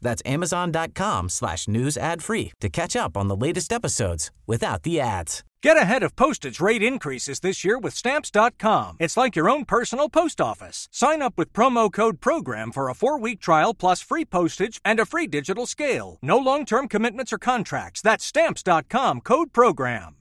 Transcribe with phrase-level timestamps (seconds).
[0.00, 5.00] That's amazon.com slash news ad free to catch up on the latest episodes without the
[5.00, 5.42] ads.
[5.62, 8.96] Get ahead of postage rate increases this year with Stamps.com.
[9.00, 10.88] It's like your own personal post office.
[10.92, 15.00] Sign up with promo code PROGRAM for a four week trial plus free postage and
[15.00, 16.18] a free digital scale.
[16.22, 18.00] No long term commitments or contracts.
[18.02, 20.16] That's Stamps.com code PROGRAM.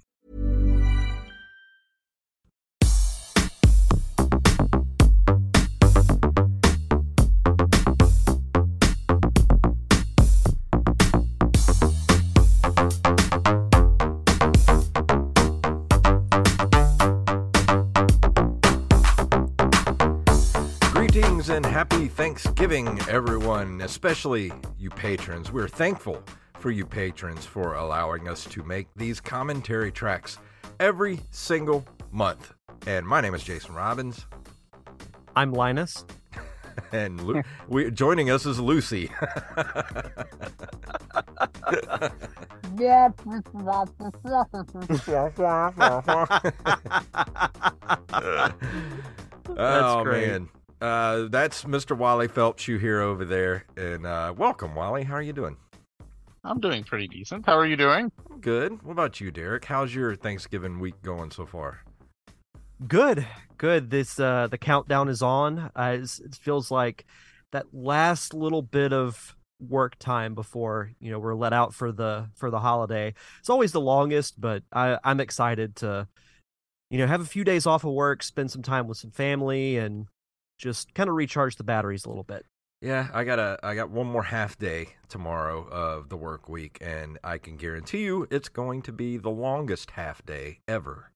[21.55, 25.53] And happy Thanksgiving, everyone, especially you patrons.
[25.53, 26.21] We're thankful
[26.59, 30.37] for you patrons for allowing us to make these commentary tracks
[30.81, 32.53] every single month.
[32.87, 34.25] And my name is Jason Robbins,
[35.37, 36.03] I'm Linus.
[36.91, 39.09] and Lu- we, joining us is Lucy.
[49.57, 50.27] oh great.
[50.27, 50.49] man,
[50.81, 51.97] uh, that's Mr.
[51.97, 55.03] Wally Phelps you hear over there, and uh, welcome, Wally.
[55.03, 55.57] How are you doing?
[56.43, 57.45] I'm doing pretty decent.
[57.45, 58.11] How are you doing?
[58.39, 58.83] Good.
[58.83, 59.65] What about you, Derek?
[59.65, 61.81] How's your Thanksgiving week going so far?
[62.87, 63.25] Good,
[63.57, 63.89] good.
[63.89, 65.71] This uh the countdown is on.
[65.75, 67.05] Uh, it feels like
[67.51, 72.29] that last little bit of work time before you know we're let out for the
[72.35, 73.13] for the holiday.
[73.39, 76.07] It's always the longest, but I I'm excited to
[76.91, 79.77] you know have a few days off of work, spend some time with some family,
[79.77, 80.07] and
[80.57, 82.45] just kind of recharge the batteries a little bit.
[82.81, 86.77] Yeah, I got a I got one more half day tomorrow of the work week,
[86.81, 91.11] and I can guarantee you it's going to be the longest half day ever.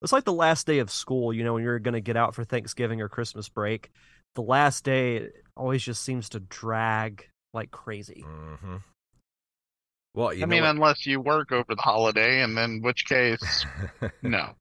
[0.00, 2.34] It's like the last day of school, you know, when you're going to get out
[2.34, 3.90] for Thanksgiving or Christmas break.
[4.34, 8.24] The last day always just seems to drag like crazy.
[8.24, 8.76] hmm
[10.14, 10.70] Well, you I know mean, what?
[10.70, 13.64] unless you work over the holiday, and then which case,
[14.22, 14.54] no.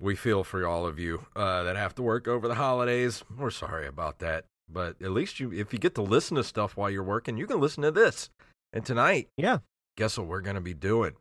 [0.00, 3.24] We feel for all of you uh, that have to work over the holidays.
[3.36, 6.76] We're sorry about that, but at least you, if you get to listen to stuff
[6.76, 8.28] while you're working, you can listen to this.
[8.72, 9.58] And tonight, Yeah.
[9.96, 11.12] guess what we're going to be doing?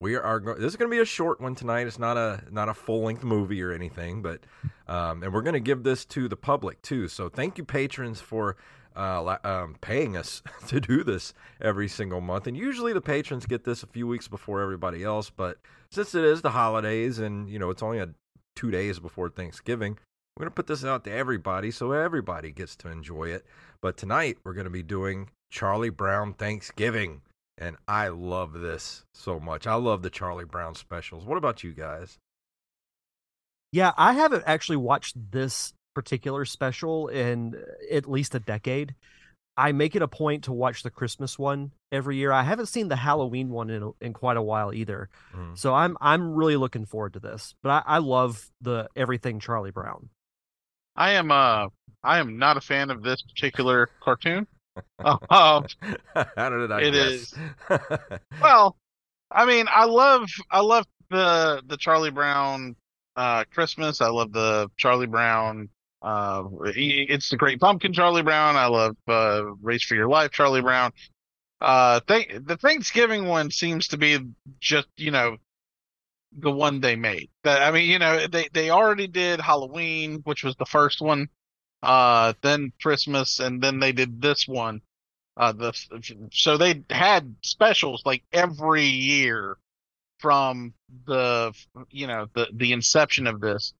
[0.00, 0.38] We are.
[0.38, 1.88] Go- this is going to be a short one tonight.
[1.88, 4.40] It's not a not a full length movie or anything, but
[4.86, 7.08] um, and we're going to give this to the public too.
[7.08, 8.56] So thank you, patrons, for
[8.98, 12.46] uh, um, paying us to do this every single month.
[12.46, 15.58] And usually the patrons get this a few weeks before everybody else, but
[15.90, 18.10] since it is the holidays and you know it's only a
[18.56, 19.98] two days before Thanksgiving,
[20.36, 23.46] we're going to put this out to everybody so everybody gets to enjoy it.
[23.80, 27.22] But tonight we're going to be doing Charlie Brown Thanksgiving.
[27.56, 29.66] And I love this so much.
[29.66, 31.24] I love the Charlie Brown specials.
[31.24, 32.18] What about you guys?
[33.72, 35.72] Yeah, I haven't actually watched this
[36.02, 37.54] particular special in
[37.90, 38.94] at least a decade.
[39.56, 42.30] I make it a point to watch the Christmas one every year.
[42.30, 45.08] I haven't seen the Halloween one in in quite a while either.
[45.34, 45.58] Mm.
[45.58, 47.54] So I'm I'm really looking forward to this.
[47.62, 50.10] But I, I love the everything Charlie Brown.
[50.94, 51.68] I am uh,
[52.04, 54.46] I am not a fan of this particular cartoon.
[55.04, 57.34] um, How did I It guess?
[57.34, 57.34] is.
[58.40, 58.76] well,
[59.32, 62.76] I mean, I love I love the the Charlie Brown
[63.16, 64.00] uh Christmas.
[64.00, 65.68] I love the Charlie Brown
[66.02, 66.44] uh
[66.74, 68.56] it's the Great Pumpkin Charlie Brown.
[68.56, 70.92] I love uh Race for Your Life Charlie Brown.
[71.60, 74.18] Uh th- the Thanksgiving one seems to be
[74.60, 75.38] just, you know,
[76.38, 77.30] the one they made.
[77.44, 81.28] That I mean, you know, they they already did Halloween, which was the first one.
[81.82, 84.82] Uh then Christmas and then they did this one.
[85.36, 85.72] Uh, the
[86.32, 89.56] so they had specials like every year
[90.18, 90.74] from
[91.06, 91.52] the
[91.90, 93.72] you know the the inception of this,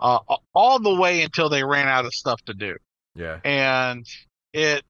[0.00, 0.18] uh,
[0.54, 2.76] all the way until they ran out of stuff to do,
[3.14, 3.40] yeah.
[3.44, 4.06] and
[4.52, 4.84] it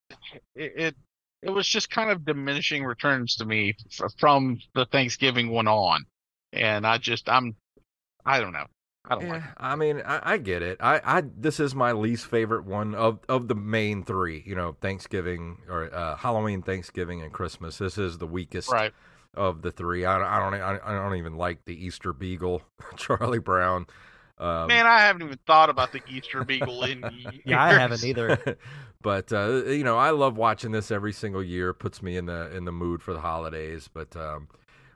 [0.54, 0.96] it it,
[1.42, 6.04] it was just kind of diminishing returns to me f- from the Thanksgiving one on,
[6.52, 7.54] and I just I'm
[8.24, 8.66] I don't know
[9.06, 10.78] I don't like Yeah, I mean, I, I get it.
[10.80, 14.42] I, I this is my least favorite one of of the main three.
[14.46, 17.76] You know, Thanksgiving or uh, Halloween, Thanksgiving, and Christmas.
[17.78, 18.92] This is the weakest right.
[19.34, 20.06] of the three.
[20.06, 22.62] I, don't- I don't I, I don't even like the Easter Beagle,
[22.96, 23.86] Charlie Brown.
[24.44, 27.35] Um, Man, I haven't even thought about the Easter Beagle in years.
[27.44, 28.58] Yeah, I haven't either.
[29.02, 31.73] but uh, you know, I love watching this every single year.
[31.73, 33.88] Puts me in the in the mood for the holidays.
[33.93, 34.49] But um,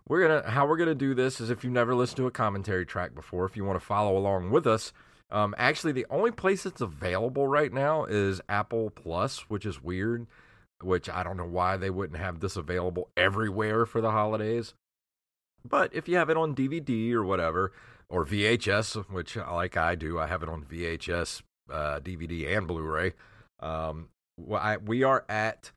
[0.07, 2.85] we're gonna how we're gonna do this is if you've never listened to a commentary
[2.85, 4.93] track before, if you want to follow along with us,
[5.31, 10.27] Um, actually, the only place it's available right now is Apple Plus, which is weird.
[10.83, 14.75] Which I don't know why they wouldn't have this available everywhere for the holidays.
[15.65, 17.73] But if you have it on DVD or whatever,
[18.11, 23.13] or VHS, which like I do, I have it on VHS, uh, DVD, and Blu-ray.
[23.61, 24.09] Um,
[24.53, 25.73] I, we are at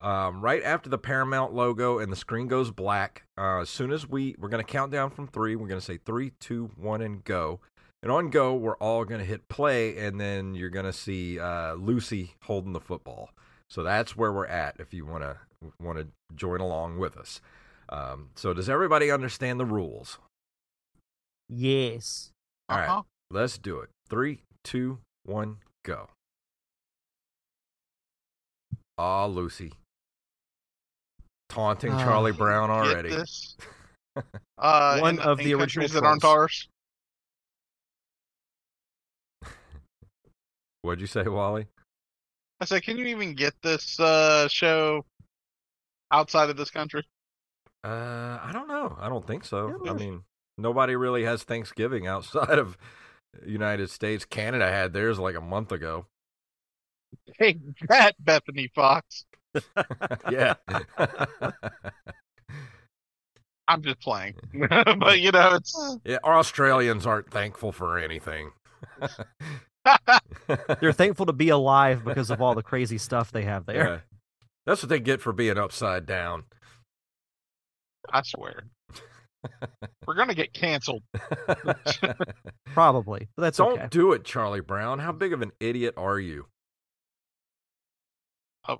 [0.00, 3.24] um, right after the Paramount logo and the screen goes black.
[3.38, 5.84] Uh, as soon as we we're going to count down from three, we're going to
[5.84, 7.60] say three, two, one, and go.
[8.02, 11.38] And on go, we're all going to hit play, and then you're going to see
[11.38, 13.30] uh, Lucy holding the football.
[13.70, 14.76] So that's where we're at.
[14.80, 15.38] If you want to
[15.80, 17.40] want to join along with us.
[17.88, 20.18] Um, so does everybody understand the rules?
[21.54, 22.30] Yes.
[22.70, 23.02] All right, Uh-huh.
[23.30, 23.90] let's do it.
[24.08, 26.08] Three, two, one, go.
[28.96, 29.72] Ah, Lucy.
[31.50, 32.02] Taunting Ah.
[32.04, 33.10] Charlie Brown already.
[33.10, 33.56] this?
[34.58, 36.68] Uh, One in- of in the original that aren't ours.
[40.82, 41.66] What'd you say, Wally?
[42.60, 45.04] I said, can you even get this uh, show
[46.10, 47.06] outside of this country?
[47.82, 48.94] Uh, I don't know.
[49.00, 49.80] I don't think so.
[49.84, 49.92] Yeah.
[49.92, 50.22] I mean,
[50.58, 52.76] nobody really has Thanksgiving outside of
[53.46, 54.24] United States.
[54.24, 56.06] Canada had theirs like a month ago.
[57.38, 57.58] Hey,
[57.88, 59.26] that Bethany Fox.
[60.30, 60.54] yeah.
[63.68, 64.34] I'm just playing,
[64.98, 66.18] but you know, it's yeah.
[66.24, 68.50] Australians aren't thankful for anything.
[70.80, 73.88] They're thankful to be alive because of all the crazy stuff they have there.
[73.88, 73.98] Yeah.
[74.66, 76.44] That's what they get for being upside down.
[78.10, 78.64] I swear,
[80.06, 81.02] we're gonna get canceled.
[82.66, 83.28] Probably.
[83.36, 83.88] But that's Don't okay.
[83.90, 84.98] do it, Charlie Brown.
[84.98, 86.46] How big of an idiot are you?
[88.68, 88.78] Oh,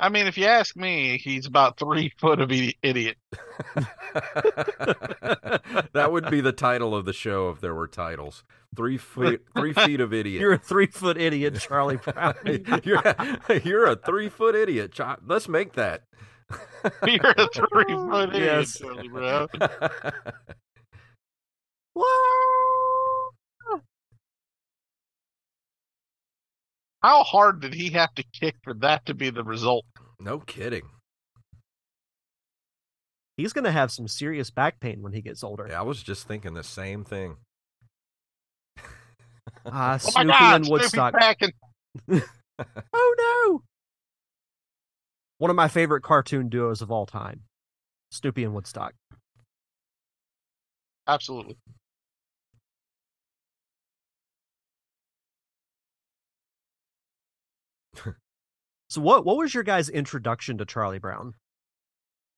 [0.00, 3.16] I mean, if you ask me, he's about three foot of idiot.
[5.92, 8.44] that would be the title of the show if there were titles.
[8.76, 10.40] Three feet, three feet of idiot.
[10.40, 12.34] You're a three foot idiot, Charlie Brown.
[12.84, 13.02] you're,
[13.64, 14.94] you're a three foot idiot.
[14.94, 16.02] Chi- Let's make that.
[17.06, 18.78] You're a three foot idiot, Yes.
[18.78, 19.48] Charlie Brown.
[27.02, 29.84] How hard did he have to kick for that to be the result?
[30.20, 30.82] no kidding.
[33.36, 35.68] He's going to have some serious back pain when he gets older.
[35.70, 37.36] Yeah, I was just thinking the same thing.
[39.64, 41.12] Ah, Oh my Snoopy God, and Snoopy's Woodstock.
[41.12, 41.52] back and
[42.90, 43.27] Oh no!
[45.38, 47.42] One of my favorite cartoon duos of all time,
[48.10, 48.94] Snoopy and Woodstock.
[51.06, 51.56] absolutely.
[58.90, 61.34] So what what was your guys' introduction to Charlie Brown?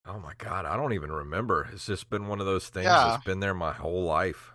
[0.04, 1.68] Oh my god, I don't even remember.
[1.72, 3.10] It's just been one of those things Yeah.
[3.10, 4.50] that's been there my whole life.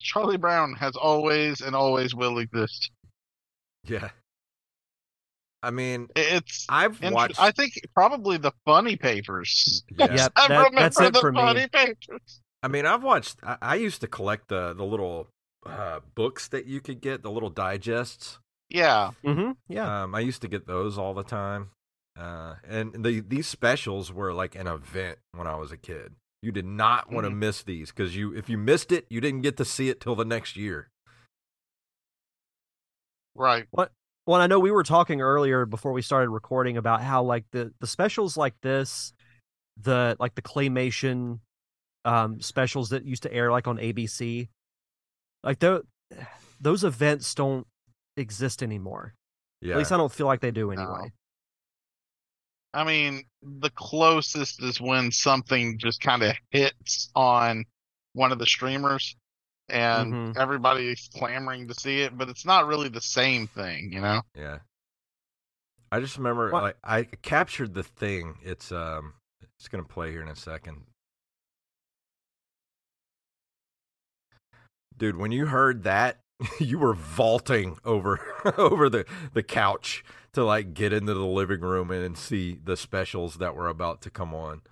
[0.00, 2.90] Charlie Brown has always and always will exist.
[3.84, 4.08] Yeah.
[5.66, 7.40] I mean, It's I've int- watched.
[7.40, 9.82] I think probably the funny papers.
[9.98, 10.14] Yeah.
[10.14, 11.66] Yep, I that- remember that's it the for me.
[11.72, 12.40] papers.
[12.62, 13.38] I mean, I've watched.
[13.42, 15.28] I, I used to collect the the little
[15.64, 18.38] uh, books that you could get, the little digests.
[18.68, 19.52] Yeah, Mm-hmm.
[19.68, 20.02] Yeah.
[20.04, 21.70] Um, I used to get those all the time.
[22.18, 26.14] Uh, and the these specials were like an event when I was a kid.
[26.42, 27.36] You did not want to Mhm.
[27.38, 30.14] miss these because you if you missed it, you didn't get to see it till
[30.16, 30.88] the next year.
[33.34, 33.66] right.
[34.26, 37.72] Well, I know we were talking earlier before we started recording about how like the
[37.80, 39.12] the specials like this,
[39.80, 41.38] the like the claymation
[42.04, 44.48] um specials that used to air like on ABC,
[45.44, 45.82] like the
[46.60, 47.66] those events don't
[48.16, 49.14] exist anymore.
[49.60, 51.12] Yeah, At least I don't feel like they do anyway.
[52.74, 57.64] I mean, the closest is when something just kind of hits on
[58.12, 59.16] one of the streamers
[59.68, 60.36] and Mhm.
[60.36, 64.22] everybody's clamoring to see it, but it's not really the same thing, you know?
[64.34, 64.58] yeah.
[65.92, 68.38] I just remember What- like I captured the thing.
[68.42, 69.14] It's um,
[69.58, 70.84] it's gonna play here in a second.
[74.96, 76.20] Dude, when you heard that,
[76.60, 78.20] you were vaulting over
[78.58, 83.36] over the the couch to like get into the living room and see the specials
[83.36, 84.62] that were about to come on.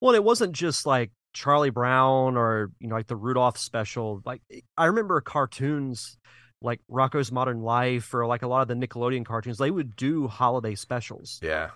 [0.00, 4.20] Well, it wasn't just like Charlie Brown or you know like the Rudolph special.
[4.24, 4.42] Like
[4.76, 6.18] I remember cartoons
[6.62, 9.58] like Rocko's Modern Life or like a lot of the Nickelodeon cartoons.
[9.58, 11.70] They would do holiday specials, Yeah.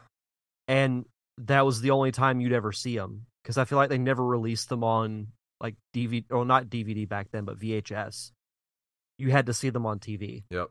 [0.68, 1.04] and
[1.38, 4.25] that was the only time you'd ever see them because I feel like they never
[4.25, 5.28] released them on
[5.61, 8.32] like DVD or not DVD back then, but VHS.
[9.18, 10.42] You had to see them on TV.
[10.50, 10.70] Yep.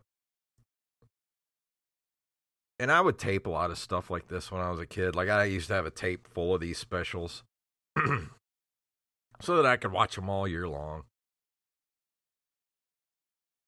[2.80, 5.16] And I would tape a lot of stuff like this when I was a kid.
[5.16, 7.44] Like I used to have a tape full of these specials
[9.42, 11.04] so that I could watch them all year long.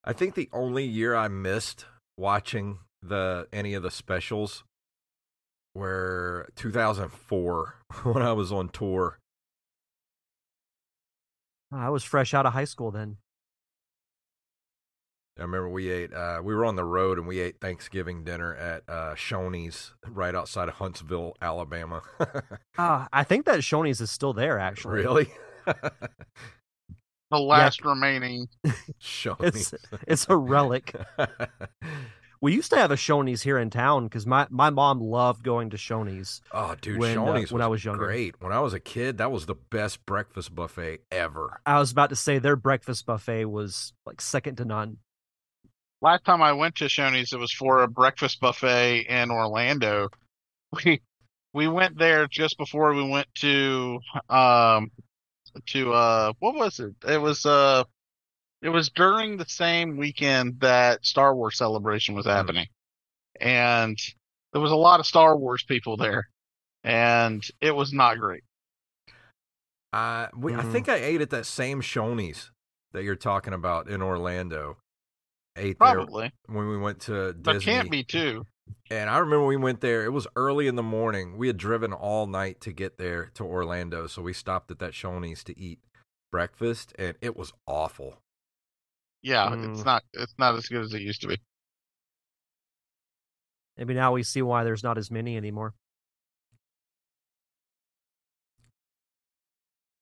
[0.04, 4.64] I think the only year I missed watching the any of the specials
[5.74, 9.18] were 2004 when I was on tour.
[11.72, 13.16] I was fresh out of high school then.
[15.38, 16.14] I remember we ate.
[16.14, 20.34] Uh, we were on the road and we ate Thanksgiving dinner at uh, Shoney's right
[20.34, 22.02] outside of Huntsville, Alabama.
[22.78, 24.58] Ah, I think that Shoney's is still there.
[24.58, 25.28] Actually, really?
[27.28, 28.46] The last remaining.
[29.02, 29.72] Shoney's.
[29.72, 30.94] It's it's a relic.
[32.42, 35.70] We used to have a Shoney's here in town because my, my mom loved going
[35.70, 36.42] to Shoney's.
[36.52, 38.04] oh, dude, when, uh, Shoney's when I was younger.
[38.04, 38.34] great.
[38.40, 41.60] When I was a kid, that was the best breakfast buffet ever.
[41.64, 44.98] I was about to say their breakfast buffet was like second to none.
[46.02, 50.10] Last time I went to Shoney's, it was for a breakfast buffet in Orlando.
[50.84, 51.00] We
[51.54, 54.90] we went there just before we went to um
[55.66, 56.94] to uh what was it?
[57.06, 57.84] It was uh
[58.62, 62.66] it was during the same weekend that Star Wars Celebration was happening.
[63.40, 63.98] And
[64.52, 66.28] there was a lot of Star Wars people there.
[66.82, 68.42] And it was not great.
[69.92, 70.72] Uh, we, I Mhm.
[70.72, 72.50] think I ate at that same Shoney's
[72.92, 74.78] that you're talking about in Orlando.
[75.56, 76.30] Ate there Probably.
[76.46, 77.72] when we went to There Disney.
[77.72, 78.44] can't be two.
[78.90, 80.04] And I remember we went there.
[80.04, 81.36] It was early in the morning.
[81.36, 84.92] We had driven all night to get there to Orlando, so we stopped at that
[84.92, 85.80] Shoney's to eat
[86.30, 88.18] breakfast, and it was awful.
[89.22, 89.72] Yeah, Mm.
[89.72, 91.40] it's not it's not as good as it used to be.
[93.76, 95.74] Maybe now we see why there's not as many anymore.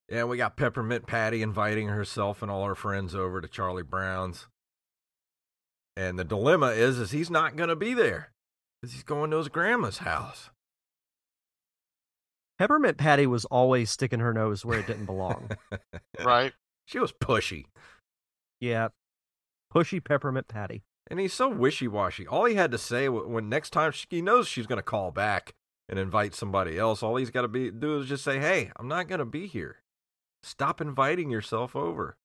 [0.09, 4.47] Yeah, we got Peppermint Patty inviting herself and all her friends over to Charlie Brown's.
[5.97, 8.34] And the dilemma is, is he's not going to be there
[8.85, 10.51] because he's going to his grandma's house.
[12.59, 15.51] Peppermint Patty was always sticking her nose where it didn't belong.
[16.23, 16.53] Right?
[16.87, 17.65] She was pushy.
[18.61, 18.89] yeah.
[19.75, 20.83] Pushy Peppermint Patty.
[21.11, 22.27] And he's so wishy washy.
[22.27, 25.11] All he had to say when next time she, he knows she's going to call
[25.11, 25.55] back
[25.89, 28.89] and invite somebody else, all he's got to be do is just say, "Hey, I'm
[28.89, 29.83] not going to be here.
[30.43, 32.17] Stop inviting yourself over."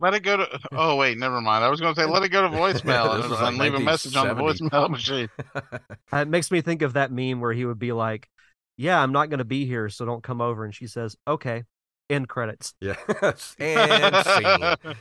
[0.00, 1.62] Let it go to oh wait, never mind.
[1.62, 4.16] I was gonna say let it go to voicemail and, like and leave a message
[4.16, 5.28] on the voicemail machine.
[6.12, 8.28] It makes me think of that meme where he would be like,
[8.76, 10.64] Yeah, I'm not going to be here, so don't come over.
[10.64, 11.64] And she says, Okay.
[12.08, 12.74] End credits.
[12.80, 12.96] yeah.
[13.60, 14.94] and scene.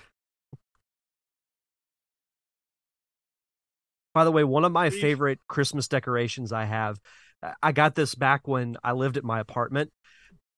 [4.13, 6.99] By the way, one of my favorite Christmas decorations I have,
[7.41, 9.91] I- I got this back when I lived at my apartment.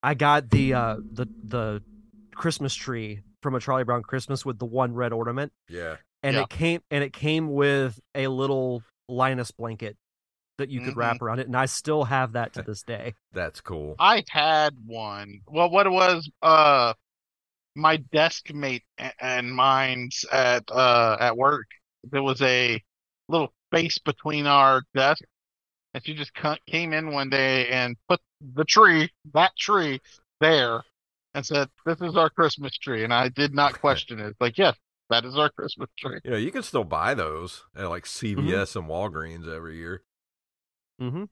[0.03, 1.83] I got the uh the the
[2.35, 5.97] Christmas tree from a Charlie Brown Christmas with the one red ornament, Yeah.
[6.23, 6.43] and Yeah.
[6.43, 9.97] it came and it came with a little Linus blanket
[10.57, 10.97] that you could Mhm.
[10.97, 13.15] wrap around it, and I still have that to this day.
[13.31, 13.95] That's cool.
[13.99, 15.41] I had one.
[15.47, 16.93] Well, what it was, uh,
[17.75, 18.83] my desk mate
[19.19, 21.67] and mine's at uh at work.
[22.03, 22.81] There was a
[23.29, 25.25] little space between our desks,
[25.93, 26.31] and she just
[26.67, 30.01] came in one day and put the tree, that tree,
[30.41, 30.83] there,
[31.33, 34.35] and said, "This is our Christmas tree." And I did not question it.
[34.39, 34.75] Like, yes,
[35.09, 36.19] that is our Christmas tree.
[36.23, 40.03] You know, you can still buy those at like CVS and Walgreens every year.
[41.01, 41.23] Mm-hmm.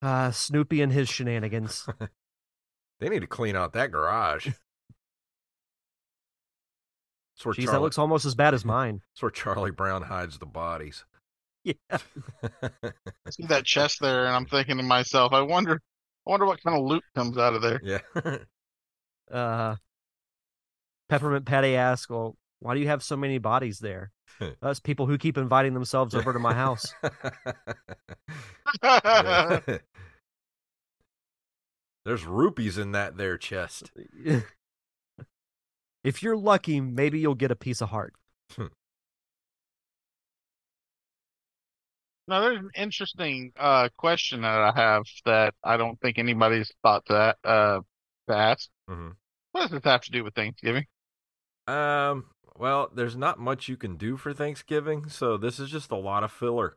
[0.00, 1.86] Uh, Snoopy and his shenanigans.
[3.02, 4.46] They need to clean out that garage.
[4.46, 4.58] That's
[7.58, 9.00] Jeez, Charlie, that looks almost as bad as mine.
[9.12, 11.04] that's where Charlie Brown hides the bodies.
[11.64, 11.74] Yeah.
[11.90, 11.98] I
[13.30, 15.80] see that chest there, and I'm thinking to myself, I wonder,
[16.26, 17.80] I wonder what kind of loot comes out of there.
[17.82, 17.98] yeah.
[19.30, 19.76] Uh,
[21.08, 24.12] Peppermint Patty asks, "Well, why do you have so many bodies there?"
[24.60, 26.92] That's people who keep inviting themselves over to my house.
[32.04, 33.90] There's rupees in that there chest.
[36.04, 38.12] if you're lucky, maybe you'll get a piece of heart.
[42.28, 47.04] Now, there's an interesting uh, question that I have that I don't think anybody's thought
[47.06, 47.80] to, uh,
[48.28, 48.68] to ask.
[48.88, 49.16] Mhm.
[49.52, 50.86] What does this have to do with Thanksgiving?
[51.66, 55.96] Um, well, there's not much you can do for Thanksgiving, so this is just a
[55.96, 56.76] lot of filler.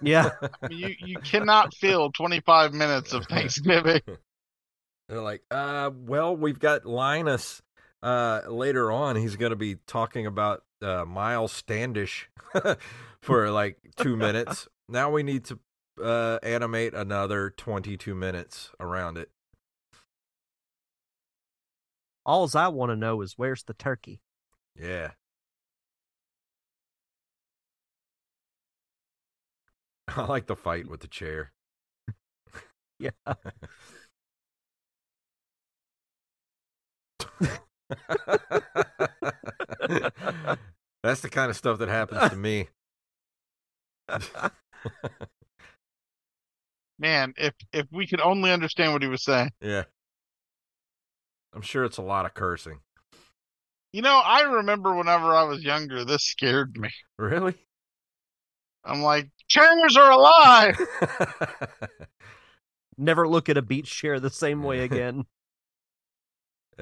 [0.00, 0.30] Yeah,
[0.62, 4.00] I mean, you, you cannot fill 25 minutes of Thanksgiving.
[5.08, 7.62] They're like, uh, well, we've got Linus
[8.02, 9.16] uh later on.
[9.16, 12.28] He's going to be talking about uh Miles Standish
[13.22, 14.68] for like 2 minutes.
[14.88, 15.58] Now we need to
[16.02, 19.30] uh animate another 22 minutes around it.
[22.24, 24.20] all I want to know is where's the turkey?
[24.76, 25.12] Yeah.
[30.16, 31.52] I like the fight with the chair.
[32.98, 33.10] Yeah.
[41.02, 42.68] That's the kind of stuff that happens to me.
[46.98, 49.50] Man, if if we could only understand what he was saying.
[49.60, 49.84] yeah.
[51.54, 52.80] I'm sure it's a lot of cursing.
[53.92, 56.88] You know, I remember whenever I was younger, this scared me.
[57.18, 57.54] Really?
[58.84, 60.80] I'm like, chairs are alive.
[62.98, 65.24] Never look at a beach chair the same way again.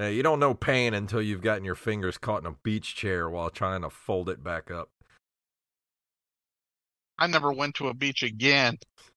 [0.01, 3.29] Uh, you don't know pain until you've gotten your fingers caught in a beach chair
[3.29, 4.89] while trying to fold it back up.
[7.19, 8.79] I never went to a beach again.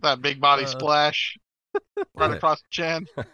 [0.00, 0.68] that big body Uh.
[0.68, 1.36] splash
[2.14, 3.06] right across the chin.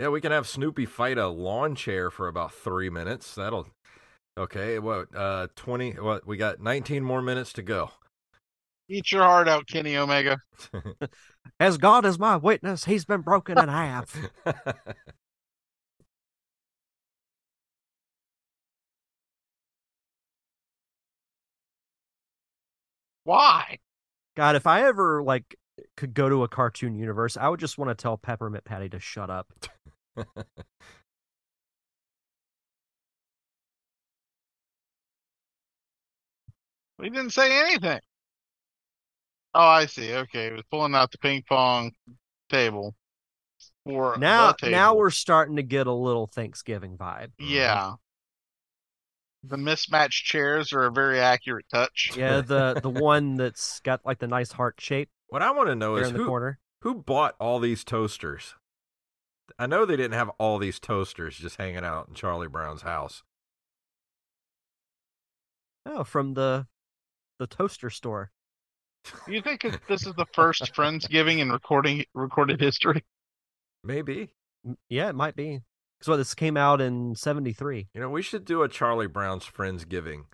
[0.00, 3.34] Yeah, we can have Snoopy fight a lawn chair for about three minutes.
[3.34, 3.68] That'll
[4.38, 4.78] okay.
[4.78, 5.14] What?
[5.14, 5.92] Uh, twenty.
[5.92, 6.26] What?
[6.26, 7.90] We got nineteen more minutes to go.
[8.92, 10.38] Eat your heart out, Kenny Omega.
[11.60, 14.14] As God is my witness, he's been broken in half.
[23.24, 23.78] Why?
[24.36, 25.56] God, if I ever like
[25.96, 29.00] could go to a cartoon universe, I would just want to tell Peppermint Patty to
[29.00, 29.50] shut up.
[36.98, 37.98] We didn't say anything.
[39.54, 40.12] Oh, I see.
[40.14, 41.92] Okay, he was pulling out the ping pong
[42.48, 42.94] table
[43.84, 47.32] for Now, the now we're starting to get a little Thanksgiving vibe.
[47.38, 47.94] yeah.
[49.44, 52.12] The mismatched chairs are a very accurate touch.
[52.16, 55.74] Yeah, the the one that's got like the nice heart shape what I want to
[55.74, 56.60] know is in the who corner.
[56.82, 58.54] who bought all these toasters.
[59.58, 63.24] I know they didn't have all these toasters just hanging out in Charlie Brown's house.
[65.84, 66.66] Oh, from the
[67.38, 68.30] the toaster store.
[69.04, 73.04] Do you think this is the first Friendsgiving in recording recorded history?
[73.84, 74.34] Maybe.
[74.88, 75.60] Yeah, it might be.
[75.98, 77.88] Because what this came out in '73.
[77.94, 80.24] You know, we should do a Charlie Brown's Friendsgiving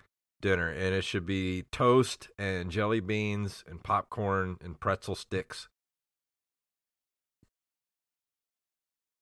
[0.41, 5.69] dinner, and it should be toast and jelly beans and popcorn and pretzel sticks.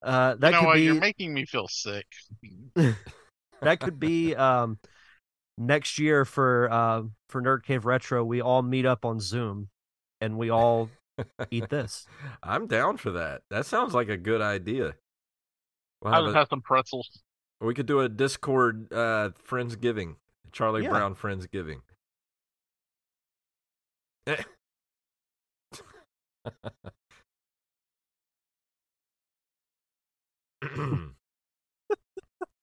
[0.02, 0.82] Uh, that you know, could be...
[0.82, 2.06] you're making me feel sick.
[3.60, 4.78] that could be um
[5.58, 8.24] next year for uh for Nerd Cave Retro.
[8.24, 9.68] We all meet up on Zoom,
[10.20, 10.90] and we all
[11.50, 12.06] eat this.
[12.42, 13.42] I'm down for that.
[13.50, 14.94] That sounds like a good idea.
[16.02, 17.22] We'll I have just a- have some pretzels.
[17.60, 20.16] we could do a Discord uh, Friendsgiving,
[20.52, 20.90] Charlie Yeah.
[20.90, 21.80] Brown Friendsgiving.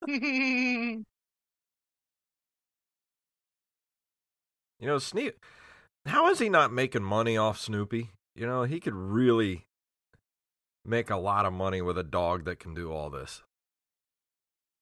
[4.84, 5.36] You know, Sneak.
[6.06, 8.10] How is he not making money off Snoopy?
[8.36, 9.65] You know, he could really
[10.84, 13.43] make a lot of money with a dog that can do all this.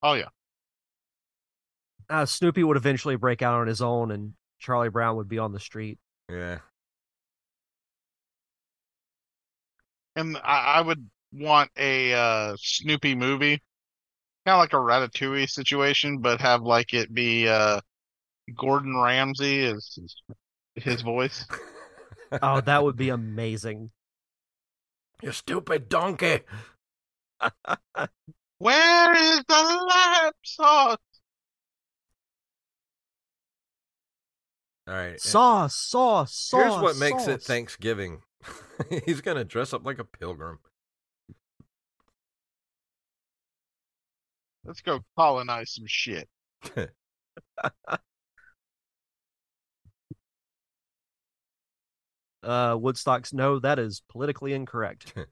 [0.02, 0.30] Oh yeah.
[2.10, 5.54] Uh, Snoopy would eventually break out on his own, and Charlie Brown would be on
[5.54, 6.00] the street.
[6.32, 6.58] Yeah.
[10.16, 13.62] And I, I would want a uh, Snoopy movie,
[14.48, 17.82] kind of like a Ratatouille situation, but have like it be uh,
[18.52, 20.16] Gordon Ramsay as his,
[20.76, 21.46] his voice.
[22.42, 23.92] Oh, that would be amazing.
[25.22, 26.40] you stupid donkey.
[28.58, 30.98] Where is the lamb sauce?
[34.88, 35.08] All right.
[35.12, 36.62] and Sauce, sauce, sauce.
[36.62, 37.44] Here's what makes it.
[37.44, 38.22] Thanksgiving.
[39.06, 40.60] He's going to dress up like a pilgrim.
[44.64, 46.30] Let's go colonize some shit.
[52.43, 55.13] Uh, Woodstock's no, that is politically incorrect.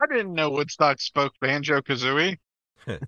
[0.00, 2.38] I didn't know Woodstock spoke Banjo Kazooie.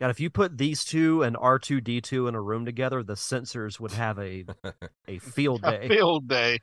[0.00, 3.02] God, if you put these two and R two D two in a room together,
[3.02, 4.44] the censors would have a
[5.08, 5.88] a field A day.
[5.88, 6.60] field day.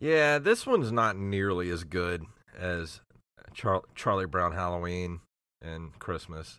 [0.00, 2.24] Yeah, this one's not nearly as good
[2.58, 3.00] as
[3.54, 5.20] Char- Charlie Brown Halloween
[5.60, 6.58] and Christmas.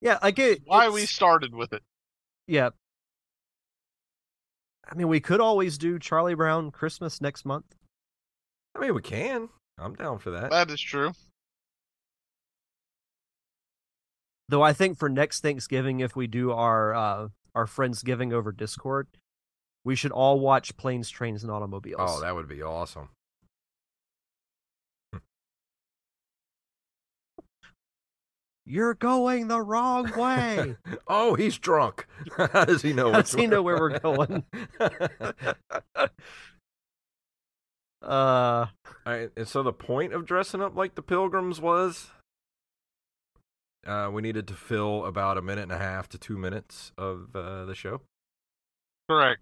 [0.00, 1.82] Yeah, I get Why we started with it.
[2.46, 2.70] Yeah.
[4.90, 7.74] I mean, we could always do Charlie Brown Christmas next month.
[8.74, 9.48] I mean, we can.
[9.78, 10.50] I'm down for that.
[10.50, 11.12] That is true.
[14.48, 19.08] Though I think for next Thanksgiving, if we do our uh, our Friendsgiving over Discord,
[19.86, 22.10] we should all watch Planes, Trains, and Automobiles.
[22.16, 23.08] Oh, that would be awesome.
[25.12, 25.18] Hmm.
[28.64, 30.74] You're going the wrong way.
[31.06, 32.08] oh, he's drunk.
[32.36, 33.12] How does he know?
[33.12, 34.42] How does he know where we're going?
[38.02, 38.66] uh,
[39.06, 42.10] and so the point of dressing up like the pilgrims was
[43.86, 47.36] uh, we needed to fill about a minute and a half to two minutes of
[47.36, 48.00] uh, the show.
[49.08, 49.40] Correct.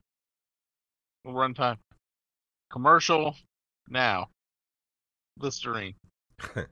[1.27, 1.79] Runtime.
[2.71, 3.37] Commercial
[3.89, 4.29] now.
[5.39, 5.95] Listerine.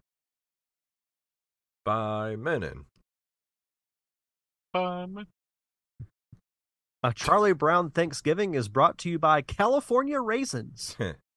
[1.85, 2.85] By Menon.
[4.75, 5.27] Um,
[7.03, 10.97] a Charlie Brown Thanksgiving is brought to you by California Raisins.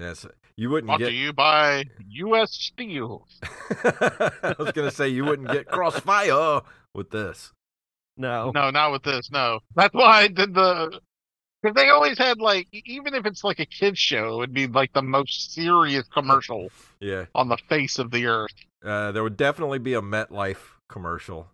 [0.00, 0.24] Yes,
[0.56, 1.08] you wouldn't brought get.
[1.10, 2.52] to you by U.S.
[2.52, 3.26] Steel.
[3.84, 6.62] I was gonna say you wouldn't get crossfire
[6.94, 7.52] with this.
[8.16, 8.50] No.
[8.54, 9.30] No, not with this.
[9.30, 11.00] No, that's why I did the.
[11.62, 14.66] Because they always had like, even if it's like a kids show, it would be
[14.66, 18.54] like the most serious commercial Yeah, on the face of the earth.
[18.82, 21.48] uh, there would definitely be a MetLife commercial.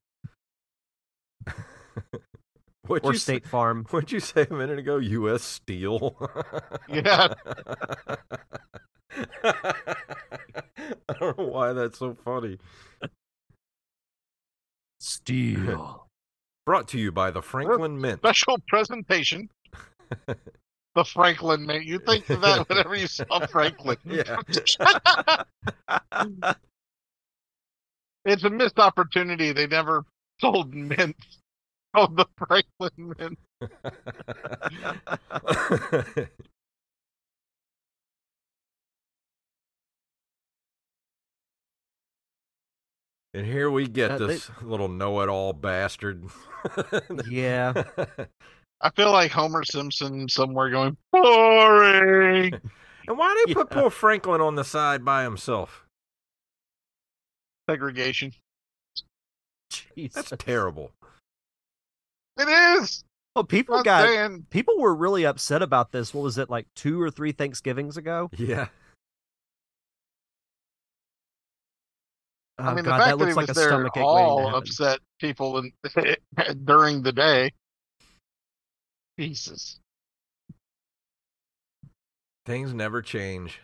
[2.89, 3.85] What'd Or you say- State Farm.
[3.91, 4.97] What'd you say a minute ago?
[4.99, 5.43] U.S.
[5.43, 6.17] Steel.
[6.89, 7.35] Yeah.
[11.09, 12.59] I don't know why that's so funny.
[15.01, 16.07] Steel.
[16.65, 18.21] Brought to you by the Franklin Mint.
[18.21, 19.49] Special presentation.
[20.27, 21.85] the Franklin Mint.
[21.85, 23.97] You think of that whenever you saw Franklin.
[24.05, 24.37] Yeah.
[28.25, 29.53] it's a missed opportunity.
[29.53, 30.05] They never
[30.41, 31.17] sold mint.
[31.97, 33.39] Oh, the Franklin mint.
[43.35, 46.25] and here we get Uh, they- this little know-it-all bastard.
[47.29, 47.85] yeah.
[48.81, 52.61] I feel like Homer Simpson somewhere going boring.
[53.09, 53.83] And why did they put Yeah.
[53.83, 55.87] poor Franklin on the side by himself?
[57.71, 58.33] Segregation.
[60.13, 60.91] That's terrible.
[62.39, 63.05] It is.
[63.35, 64.47] Well, people Not got saying.
[64.51, 66.15] people were really upset about this.
[66.15, 68.31] What was it like two or three Thanksgivings ago?
[68.37, 68.69] Yeah.
[72.59, 73.97] Oh I mean, god, the fact that looks that he like was a there stomachache
[73.97, 75.73] waiting all upset people in,
[76.65, 77.53] during the day.
[79.19, 79.79] Jesus.
[82.47, 83.61] Things never change.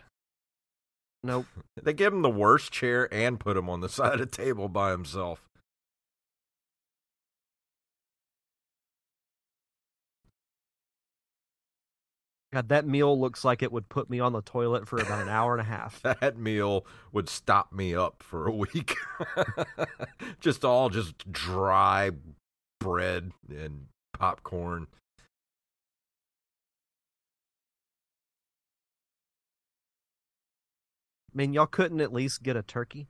[1.23, 1.45] Nope.
[1.81, 4.69] They give him the worst chair and put him on the side of the table
[4.69, 5.41] by himself.
[12.53, 15.27] God, that meal looks like it would put me on the toilet for about an
[15.27, 15.99] hour and a half.
[16.21, 18.93] That meal would stop me up for a week.
[20.39, 22.11] just all just dry
[22.79, 24.85] bread and popcorn.
[31.33, 33.07] I mean, y'all couldn't at least get a turkey?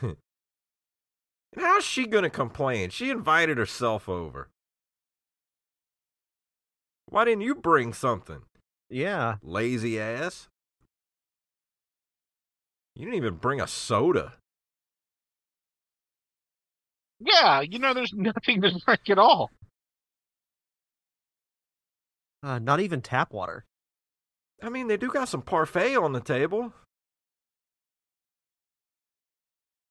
[0.00, 0.16] And
[1.58, 2.90] how's she going to complain?
[2.90, 4.48] She invited herself over.
[7.06, 8.44] Why didn't you bring something?
[8.90, 9.36] Yeah.
[9.42, 10.48] Lazy ass.
[12.96, 14.34] You didn't even bring a soda.
[17.20, 19.50] Yeah, you know, there's nothing to drink at all.
[22.42, 23.64] Uh, not even tap water.
[24.62, 26.72] I mean, they do got some parfait on the table.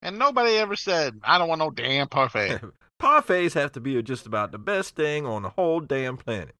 [0.01, 2.59] And nobody ever said, I don't want no damn parfait.
[3.01, 6.55] Parfaits have to be just about the best thing on the whole damn planet.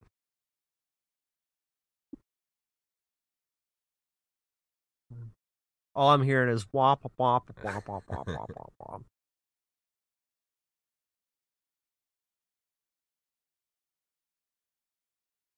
[5.99, 9.03] All I'm hearing is womp womp womp womp womp womp womp womp.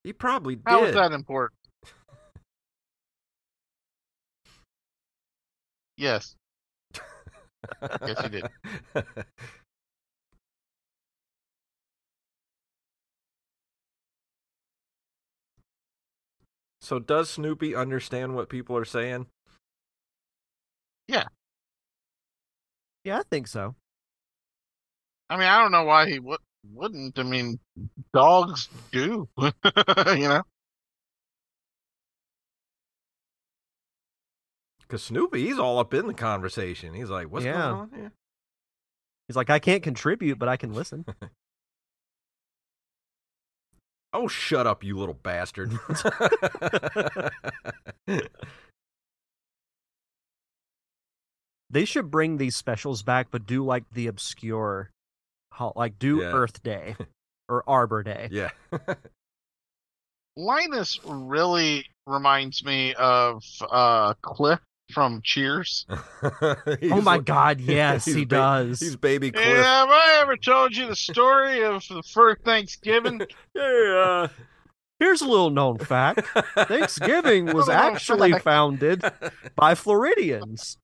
[0.04, 0.64] He probably did.
[0.66, 1.60] How is that important?
[5.96, 6.36] Yes.
[8.02, 8.46] Yes, he did.
[16.82, 19.28] so does Snoopy understand what people are saying?
[21.08, 21.26] Yeah,
[23.04, 23.76] Yeah, I think so.
[25.30, 26.40] I mean, I don't know why he would,
[26.74, 27.18] wouldn't.
[27.18, 27.60] I mean,
[28.14, 29.28] dogs do.
[29.38, 29.52] you
[30.28, 30.44] know?
[34.82, 36.94] Because Snoopy, he's all up in the conversation.
[36.94, 37.54] He's like, "What's Yeah.
[37.54, 38.12] going on here?"
[39.28, 41.06] He's like, I can't contribute, but I can listen.
[44.14, 45.72] Oh, shut up, you little bastard!
[51.72, 54.92] They should bring these specials back, but do like the obscure,
[55.76, 56.34] like do Yeah.
[56.34, 56.96] Earth Day
[57.48, 58.28] or Arbor Day.
[58.32, 58.50] yeah,
[60.36, 64.60] Linus really reminds me of uh Cliff
[64.94, 65.86] from Cheers.
[66.24, 67.62] oh my God!
[67.62, 68.80] Yes, he ba- does.
[68.80, 69.46] He's baby Cliff.
[69.46, 73.22] Yeah, have I ever told you the story of the first Thanksgiving?
[73.56, 74.28] Yeah.
[75.00, 76.28] Here's a little known fact:
[76.68, 78.44] Thanksgiving was actually fact.
[78.44, 79.04] founded
[79.56, 80.78] by Floridians.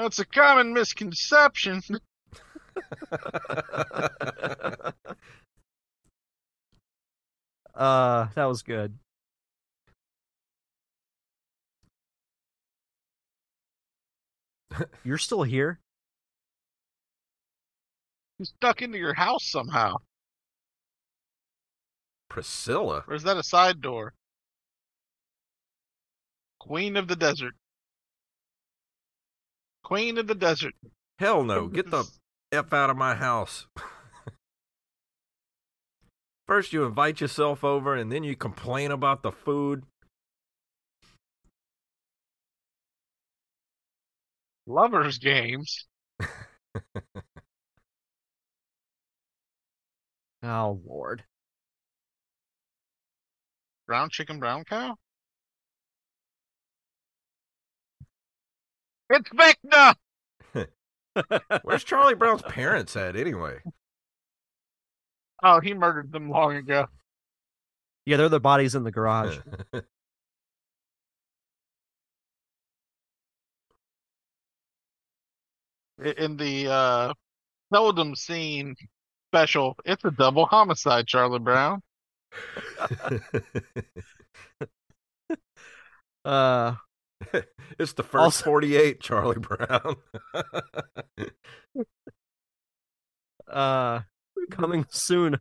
[0.00, 1.82] That's a common misconception.
[7.72, 8.98] Uh, that was good.
[15.04, 15.80] You're still here?
[18.38, 19.96] You stuck into your house somehow.
[22.28, 23.04] Priscilla.
[23.08, 24.12] Or is that a side door?
[26.58, 27.54] Queen of the desert.
[29.90, 30.74] Queen of the desert.
[31.18, 31.66] Hell no.
[31.66, 32.04] Get the
[32.52, 33.66] F out of my house.
[36.46, 39.82] First, you invite yourself over, and then you complain about the food.
[44.66, 45.86] Lovers games.
[50.42, 51.22] Oh Lord.
[53.86, 54.96] Brown chicken, brown cow.
[59.10, 59.96] It's Vecna!
[61.64, 63.58] Where's Charlie Brown's parents at, anyway?
[65.42, 66.86] Oh, he murdered them long ago.
[68.06, 69.38] Yeah, they're the bodies in the garage.
[76.16, 77.12] In the uh
[77.70, 78.74] seldom seen
[79.30, 81.82] special, it's a double homicide, Charlie Brown.
[86.22, 86.74] Uh,
[87.78, 89.96] it's the first Also- 48, Charlie Brown.
[93.48, 94.00] uh,
[94.50, 95.38] coming soon,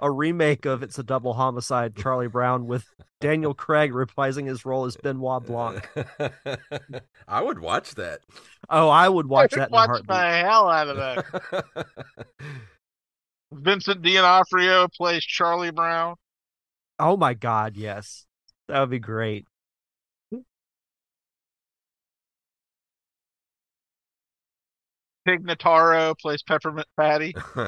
[0.00, 2.84] a remake of "It's a Double Homicide." Charlie Brown with
[3.20, 5.88] Daniel Craig reprising his role as Benoit Blanc.
[7.28, 8.20] I would watch that.
[8.68, 10.08] Oh, I would watch I'd that watch heartbeat.
[10.08, 11.86] the hell out of that.
[13.52, 16.16] Vincent D'Onofrio plays Charlie Brown.
[16.98, 18.26] Oh my God, yes,
[18.68, 19.46] that would be great.
[25.26, 27.34] Tig Notaro plays Peppermint Patty.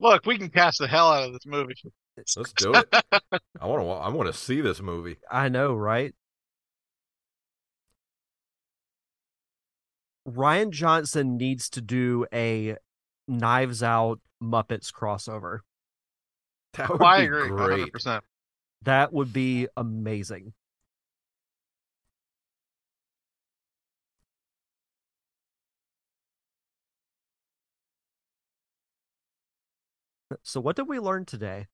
[0.00, 1.74] Look, we can cast the hell out of this movie.
[2.36, 2.88] Let's do it.
[3.60, 3.88] I want to.
[3.88, 5.16] I want to see this movie.
[5.30, 6.14] I know, right?
[10.28, 12.76] Rian Johnson needs to do a
[13.26, 15.60] Knives Out Muppets crossover.
[16.74, 17.92] That would I be agree, great.
[17.92, 18.20] 100%.
[18.82, 20.52] That would be amazing.
[30.42, 31.68] So, what did we learn today?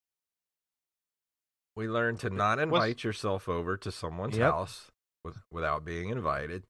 [1.77, 4.53] We learned to not invite yourself over to someone's Yep.
[4.53, 4.91] house
[5.23, 6.65] with, without being invited.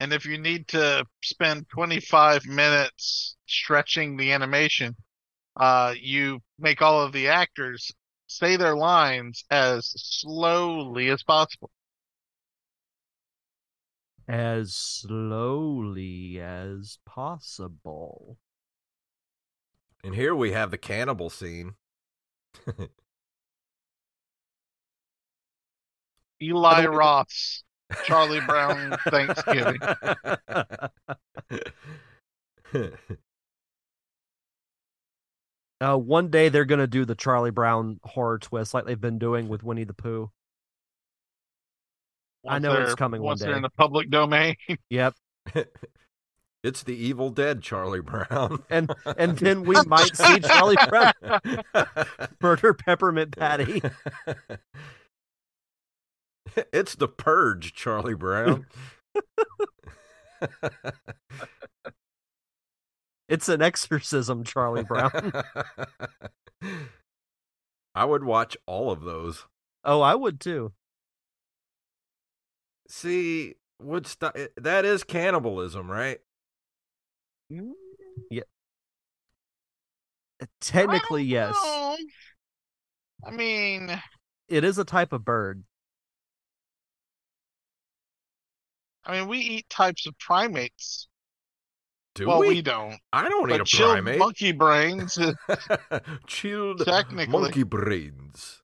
[0.00, 4.94] And if you need to spend 25 minutes stretching the animation,
[5.56, 7.92] uh, you make all of the actors
[8.26, 11.70] say their lines as slowly as possible.
[14.28, 18.38] As slowly as possible.
[20.04, 21.74] And here we have the cannibal scene.
[26.42, 27.64] Eli Roth's
[28.04, 29.78] Charlie Brown Thanksgiving.
[35.80, 39.48] Uh, one day they're gonna do the Charlie Brown horror twist like they've been doing
[39.48, 40.30] with Winnie the Pooh.
[42.48, 44.56] I know it's coming one Once they're in the public domain.
[44.88, 45.14] Yep,
[46.64, 48.64] it's the Evil Dead, Charlie Brown.
[48.70, 51.12] and and then we might see Charlie Brown
[52.40, 53.82] murder Peppermint Patty.
[56.72, 58.66] it's the Purge, Charlie Brown.
[63.28, 65.32] It's an exorcism, Charlie Brown.
[67.94, 69.44] I would watch all of those.
[69.84, 70.72] oh, I would too.
[72.88, 76.20] See, Woodstock, that is cannibalism, right?
[77.52, 77.72] Mm.
[80.60, 81.96] Technically, I yes, know.
[83.26, 84.02] I mean,
[84.48, 85.64] it is a type of bird.
[89.04, 91.08] I mean, we eat types of primates.
[92.14, 92.48] Do well, we?
[92.48, 92.96] we don't.
[93.12, 94.18] I don't eat a chilled primate.
[94.18, 95.18] monkey brains.
[96.26, 97.26] Chilled Technically.
[97.26, 98.62] monkey brains.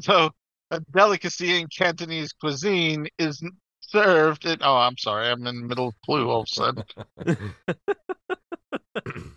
[0.00, 0.30] So,
[0.70, 3.52] a delicacy in Cantonese cuisine is n-
[3.88, 4.60] served it.
[4.62, 5.28] Oh, I'm sorry.
[5.28, 6.84] I'm in the middle of Clue all of a sudden.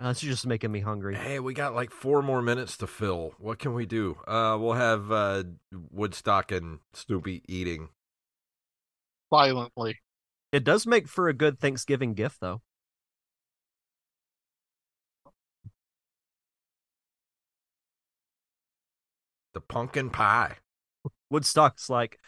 [0.00, 1.16] Uh, this is just making me hungry.
[1.16, 3.32] Hey, we got like four more minutes to fill.
[3.38, 4.16] What can we do?
[4.28, 5.42] Uh, we'll have uh,
[5.90, 7.88] Woodstock and Snoopy eating.
[9.30, 9.98] Violently.
[10.52, 12.62] It does make for a good Thanksgiving gift, though.
[19.54, 20.58] The pumpkin pie.
[21.30, 22.18] Woodstock's like,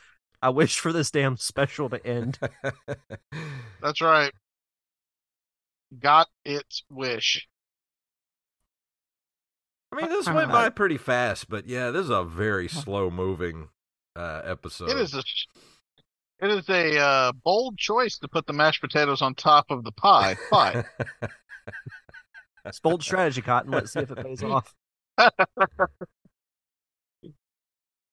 [0.42, 2.38] I wish for this damn special to end.
[3.82, 4.32] That's right.
[5.98, 7.46] Got its wish.
[9.92, 13.68] I mean, this went by pretty fast, but yeah, this is a very slow moving
[14.14, 14.90] uh, episode.
[14.90, 15.22] It is a
[16.42, 19.92] it is a uh, bold choice to put the mashed potatoes on top of the
[19.92, 20.36] pie.
[20.50, 20.84] Pie.
[22.64, 23.70] It's bold strategy, Cotton.
[23.70, 24.74] Let's see if it pays off.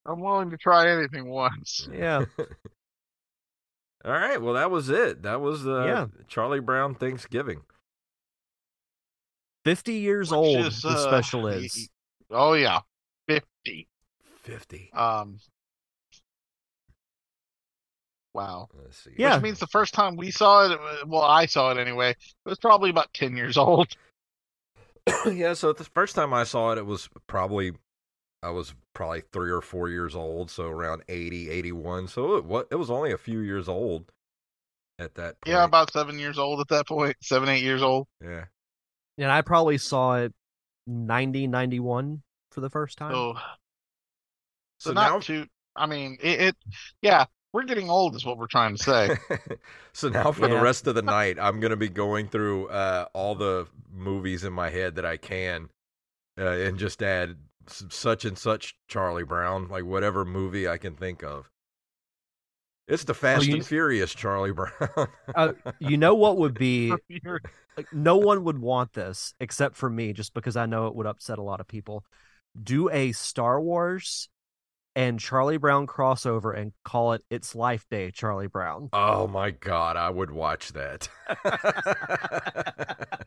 [0.08, 1.88] I'm willing to try anything once.
[1.93, 2.26] Yeah.
[4.06, 4.41] All right.
[4.41, 5.24] Well, that was it.
[5.24, 6.06] That was uh, Yeah.
[6.28, 7.62] Charlie Brown Thanksgiving.
[9.65, 11.89] 50 years Which old, is, the uh, special y- is.
[12.32, 12.80] Oh yeah,
[13.28, 13.88] fifty.
[14.43, 14.91] 50.
[14.93, 15.39] Um.
[18.34, 18.70] Wow.
[18.82, 19.12] Let's see.
[19.17, 19.36] Yeah.
[19.36, 22.12] Which means the first time we saw it, uh, well, I saw it anyway.
[22.12, 23.88] It was probably about ten years old.
[25.26, 25.54] yeah.
[25.54, 27.74] So the first time I saw it, it was probably,
[28.43, 30.52] I was probably three or four years old.
[30.52, 32.08] So around 80, 81.
[32.08, 34.12] So it, wa- it was only a few years old
[35.00, 35.54] at that point.
[35.54, 38.08] Yeah, about seven years old at that point, seven, eight years old.
[38.23, 38.45] Yeah.
[39.17, 40.34] And I probably saw it
[40.86, 42.21] 90, 91
[42.52, 43.12] for the first time.
[43.12, 43.34] So,
[44.80, 45.45] so, So not now- too.
[45.76, 46.56] I mean, it, it.
[47.04, 49.10] Yeah, we're getting old, is what we're trying to say.
[49.93, 53.36] so now for the rest of the night, I'm gonna be going through uh, all
[53.36, 55.69] the movies in my head that I can,
[56.39, 57.36] uh, and just add s-
[57.69, 61.49] such and such Charlie Brown, like whatever movie I can think of.
[62.88, 64.71] It's the Fast you- and Furious Charlie Brown.
[65.36, 66.93] Uh, you know what would be
[67.77, 71.06] like no one would want this except for me just because I know it would
[71.06, 72.06] upset a lot of people.
[72.62, 74.30] Do a Star Wars
[74.95, 78.89] and Charlie Brown crossover and call it It's Life Day Charlie Brown.
[78.93, 81.10] oh my god, I would watch that.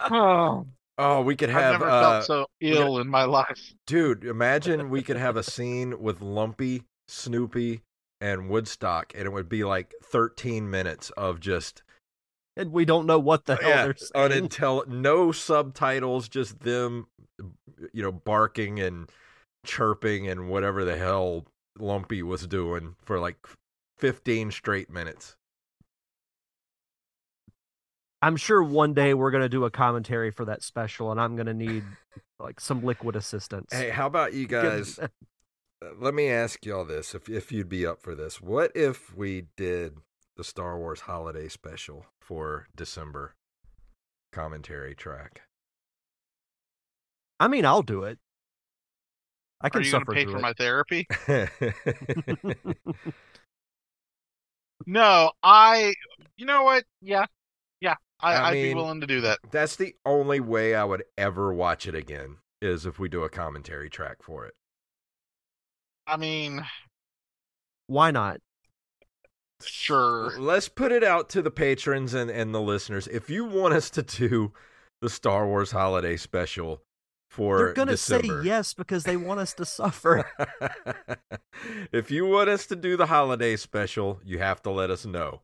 [0.10, 0.66] oh,
[1.00, 1.74] oh, we could have.
[1.74, 3.74] I've never uh, felt so ill in my life.
[3.86, 7.80] Dude, imagine we could have a scene with Lumpy, Snoopy,
[8.20, 11.82] and Woodstock, and it would be like 13 minutes of just
[12.56, 14.48] And we don't know what the hell yeah, they're saying.
[14.48, 17.06] unintel, no subtitles, just them,
[17.92, 19.10] you know, barking and
[19.64, 21.46] chirping and whatever the hell
[21.78, 23.36] Lumpy was doing for like
[23.98, 25.36] 15 straight minutes.
[28.22, 31.54] I'm sure one day we're gonna do a commentary for that special, and I'm gonna
[31.54, 31.84] need
[32.38, 33.72] like some liquid assistance.
[33.72, 34.98] Hey, how about you guys?
[34.98, 35.08] uh,
[35.98, 39.46] Let me ask y'all this: if if you'd be up for this, what if we
[39.56, 39.98] did
[40.36, 43.34] the Star Wars Holiday Special for December
[44.32, 45.42] commentary track?
[47.38, 48.18] I mean, I'll do it.
[49.62, 50.42] I Are can you going suffer pay for it.
[50.42, 51.06] my therapy?
[54.86, 55.94] No, I.
[56.36, 56.84] You know what?
[57.00, 57.26] Yeah, yeah.
[58.22, 59.38] I, I I'd mean- be willing to do that.
[59.50, 63.28] That's the only way I would ever watch it again is if we do a
[63.30, 64.54] commentary track for it.
[66.06, 66.64] I mean,
[67.86, 68.40] Why not?
[69.62, 70.32] sure.
[70.38, 73.06] Let's put it out to the patrons and, and the listeners.
[73.08, 74.52] If you want us to do
[75.00, 76.82] the Star Wars Holiday Special
[77.28, 80.26] for They're gonna December, say yes because they want us to suffer.
[81.92, 85.42] if you want us to do the holiday special, you have to let us know.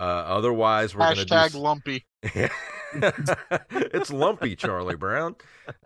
[0.00, 1.58] Uh, otherwise, we're Hashtag going to do.
[1.58, 2.06] lumpy.
[3.70, 5.36] it's lumpy, Charlie Brown.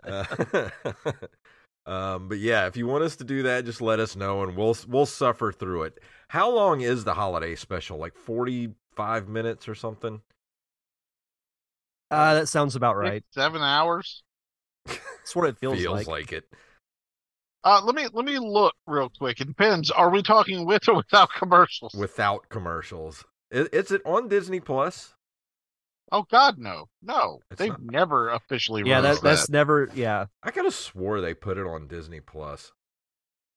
[0.05, 0.24] Uh,
[1.87, 4.57] um, but yeah, if you want us to do that, just let us know, and
[4.57, 5.98] we'll we'll suffer through it.
[6.29, 7.98] How long is the holiday special?
[7.98, 10.22] Like forty five minutes or something?
[12.11, 13.24] Uh, that sounds about right.
[13.33, 14.22] Seven hours.
[14.87, 16.07] That's what it feels, Feels like.
[16.07, 16.45] like it.
[17.64, 19.41] Uh, let me let me look real quick.
[19.41, 19.91] It depends.
[19.91, 21.95] Are we talking with or without commercials?
[21.95, 23.24] Without commercials.
[23.55, 25.14] Is, is it on Disney Plus?
[26.12, 27.38] Oh God, no, no.
[27.50, 29.52] It's They've not- never officially Yeah, that, that's that.
[29.52, 29.88] never.
[29.94, 32.72] Yeah, I could have swore they put it on Disney Plus.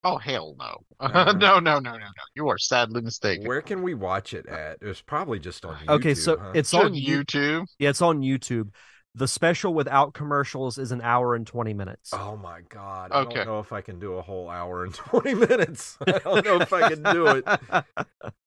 [0.03, 0.77] Oh hell no.
[0.99, 1.31] Uh-huh.
[1.37, 2.07] no, no, no, no, no.
[2.35, 3.47] You are sadly mistaken.
[3.47, 4.77] Where can we watch it at?
[4.81, 5.89] It's probably just on YouTube.
[5.89, 6.49] Okay, so huh?
[6.53, 6.93] it's It's on on.
[6.93, 7.65] YouTube.
[7.79, 8.69] Yeah, it's on YouTube.
[9.15, 12.11] The special without commercials is an hour and twenty minutes.
[12.13, 13.11] Oh my god!
[13.11, 13.37] I Okay.
[13.37, 15.97] don't know if I can do a whole hour and twenty minutes.
[16.05, 17.43] I don't know if I can do it.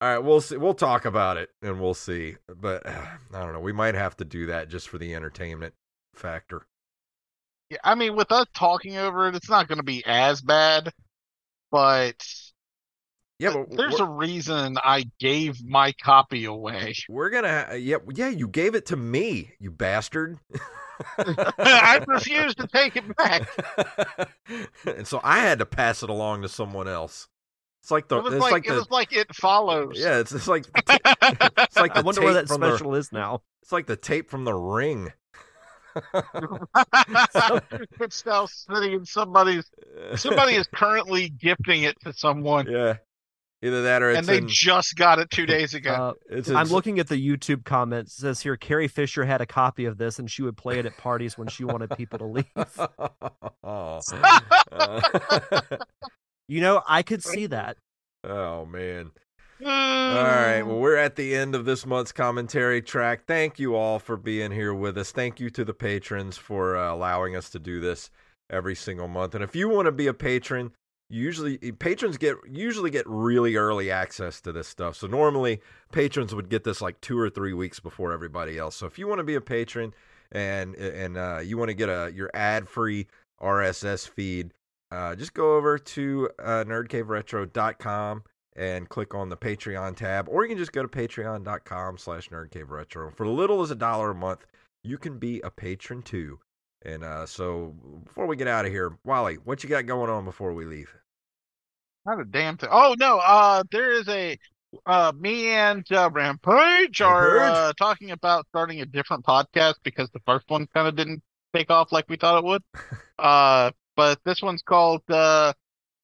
[0.00, 0.56] All right, we'll see.
[0.56, 2.36] We'll talk about it and we'll see.
[2.48, 3.60] But uh, I don't know.
[3.60, 5.74] We might have to do that just for the entertainment
[6.14, 6.66] factor.
[7.68, 10.92] Yeah, I mean, with us talking over it, it's not going to be as bad,
[11.70, 12.16] but
[13.38, 16.94] Yeah, but There's a reason I gave my copy away.
[17.08, 17.76] we're gonna.
[17.76, 18.28] Yeah, yeah.
[18.28, 20.38] You gave it to me, you bastard.
[21.18, 23.48] I refuse to take it back.
[24.86, 27.28] and so I had to pass it along to someone else.
[27.82, 28.18] It's like the.
[28.18, 28.74] It was it's like, like, it the.
[28.76, 29.94] was like it follows.
[29.96, 33.12] yeah, it's, it's like it's like the I wonder where that from the- special is
[33.12, 33.42] now.
[33.62, 35.12] It's like the tape from the ring.
[38.00, 39.68] it's now sitting in somebody's.
[40.14, 42.98] Somebody is currently gifting it to someone, yeah.
[43.62, 45.92] Either that or it's and they in, just got it two days ago.
[45.92, 48.14] Uh, it's in, I'm looking at the YouTube comments.
[48.14, 50.86] It says here Carrie Fisher had a copy of this and she would play it
[50.86, 52.46] at parties when she wanted people to leave.
[53.62, 54.00] oh.
[56.50, 57.76] You know, I could see that.
[58.24, 59.12] oh man.
[59.64, 60.62] All All right.
[60.62, 63.24] Well, we're at the end of this month's commentary track.
[63.24, 65.12] Thank you all for being here with us.
[65.12, 68.10] Thank you to the patrons for uh, allowing us to do this
[68.50, 69.36] every single month.
[69.36, 70.72] And if you want to be a patron,
[71.08, 74.96] usually patrons get usually get really early access to this stuff.
[74.96, 75.60] So normally
[75.92, 78.74] patrons would get this like 2 or 3 weeks before everybody else.
[78.74, 79.94] So if you want to be a patron
[80.32, 83.06] and and uh, you want to get a your ad-free
[83.40, 84.52] RSS feed,
[84.90, 88.24] uh, just go over to uh, nerdcaveretro.com
[88.56, 93.16] and click on the Patreon tab, or you can just go to patreon.com slash nerdcaveretro.
[93.16, 94.46] For a little as a dollar a month,
[94.82, 96.40] you can be a patron too.
[96.82, 97.74] And uh, so
[98.04, 100.94] before we get out of here, Wally, what you got going on before we leave?
[102.06, 102.70] Not a damn thing.
[102.72, 104.38] Oh no, uh there is a
[104.86, 110.20] uh me and uh Rampage are uh talking about starting a different podcast because the
[110.26, 111.22] first one kind of didn't
[111.54, 112.62] take off like we thought it would.
[113.18, 113.70] uh
[114.00, 115.52] but this one's called uh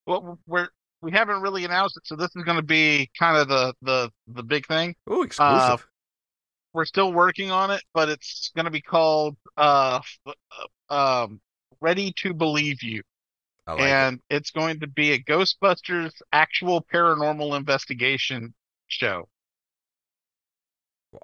[0.05, 0.67] well we're
[1.01, 4.43] we haven't really announced it, so this is gonna be kind of the the the
[4.43, 4.95] big thing.
[5.07, 5.87] Oh, exclusive.
[6.73, 9.99] We're still working on it, but it's gonna be called uh
[10.89, 11.41] uh, um
[11.81, 13.01] Ready to Believe You
[13.67, 13.83] like it.
[13.83, 18.53] and it's going to be a Ghostbusters actual paranormal investigation
[18.87, 19.27] show.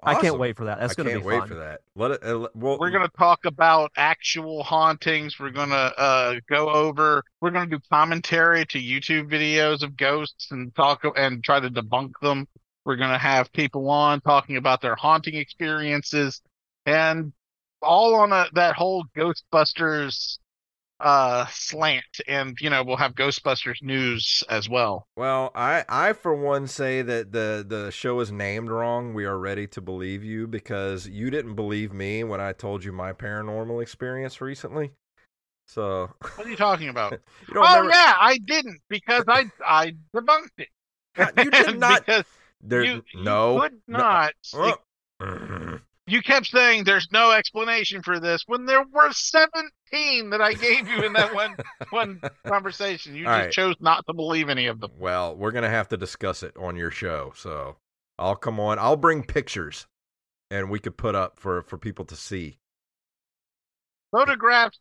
[0.02, 0.80] Well, I can't wait for that.
[0.80, 1.48] That's going to can't be wait fun.
[1.48, 1.80] for that.
[1.94, 2.24] Let it.
[2.24, 5.38] Uh, well, We're going to talk about actual hauntings.
[5.38, 7.22] We're going to uh, go over.
[7.40, 11.70] We're going to do commentary to YouTube videos of ghosts and talk and try to
[11.70, 12.46] debunk them.
[12.84, 16.42] We're going to have people on talking about their haunting experiences
[16.86, 17.32] and
[17.80, 20.38] all on a, that whole Ghostbusters
[21.00, 26.34] uh slant and you know we'll have ghostbusters news as well Well, I, I for
[26.34, 29.14] one say that the the show is named wrong.
[29.14, 32.92] We are ready to believe you because you didn't believe me when I told you
[32.92, 34.92] my paranormal experience recently.
[35.66, 37.16] So what are you talking about
[37.52, 37.90] you oh remember?
[37.90, 40.68] yeah, I didn't because I I debunked it.
[41.36, 42.02] You did not.
[42.06, 42.24] because
[42.60, 43.54] There, you, you no.
[43.54, 43.98] could no.
[43.98, 44.32] not.
[44.52, 44.76] Oh.
[46.06, 50.86] You kept saying there's no explanation for this when there were 17 that I gave
[50.86, 51.56] you in that one
[51.90, 53.14] one conversation.
[53.14, 53.50] You All just right.
[53.52, 54.90] chose not to believe any of them.
[54.98, 57.32] Well, we're gonna have to discuss it on your show.
[57.36, 57.76] So
[58.18, 58.78] I'll come on.
[58.78, 59.86] I'll bring pictures,
[60.50, 62.58] and we could put up for for people to see.
[64.12, 64.78] Photographs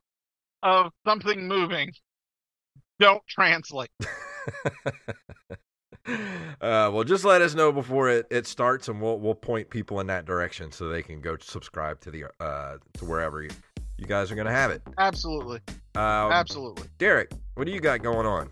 [0.62, 1.92] of something moving
[3.00, 3.90] don't translate.
[6.08, 10.00] uh, well, just let us know before it, it starts, and we'll we'll point people
[10.00, 13.50] in that direction so they can go subscribe to the uh to wherever you,
[13.98, 14.82] you guys are gonna have it.
[14.98, 15.60] Absolutely.
[15.96, 16.88] Um, Absolutely.
[16.98, 18.50] Derek, what do you got going on?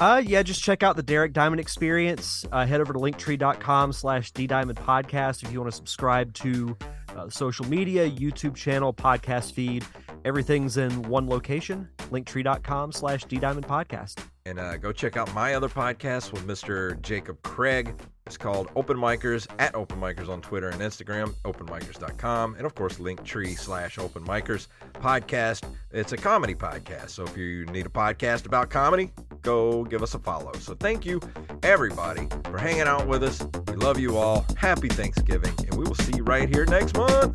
[0.00, 2.44] Uh, yeah, just check out the Derek Diamond Experience.
[2.52, 6.76] Uh, head over to linktree.com slash D Diamond Podcast if you want to subscribe to
[7.18, 9.84] uh, social media, YouTube channel, podcast feed.
[10.24, 14.24] Everything's in one location, linktree.com slash D Diamond Podcast.
[14.46, 17.00] And uh, go check out my other podcast with Mr.
[17.02, 17.94] Jacob Craig.
[18.26, 22.98] It's called Open Micers at Open Micers on Twitter and Instagram, openmicers.com, and of course,
[22.98, 25.64] Linktree slash Open Micers podcast.
[25.92, 27.10] It's a comedy podcast.
[27.10, 29.12] So if you need a podcast about comedy,
[29.48, 30.52] go give us a follow.
[30.58, 31.22] So thank you,
[31.62, 33.42] everybody, for hanging out with us.
[33.68, 34.44] We love you all.
[34.58, 37.32] Happy Thanksgiving, and we will see you right here next month.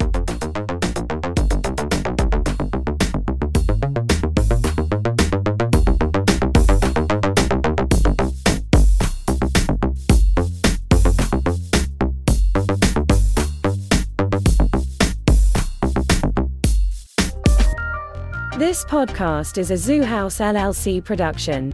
[18.60, 21.74] This podcast is a Zoo House LLC production.